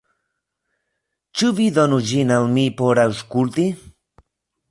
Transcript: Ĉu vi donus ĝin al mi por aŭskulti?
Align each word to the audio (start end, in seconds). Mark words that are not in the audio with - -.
Ĉu 1.41 1.49
vi 1.59 1.67
donus 1.75 2.09
ĝin 2.13 2.35
al 2.37 2.49
mi 2.55 2.65
por 2.81 3.01
aŭskulti? 3.05 3.67